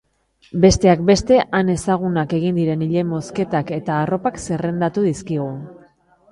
[0.61, 5.51] Besteak beste, han ezagunak egin diren ile-mozketak eta arropak zerrendatu dizkigu.